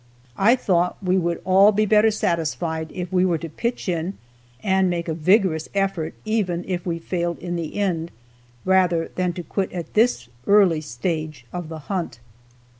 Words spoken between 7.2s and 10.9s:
in the end, rather than to quit at this early